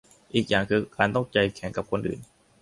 [0.33, 2.19] อีกอย่างคือการต้องใจแข็งกับคนอื่น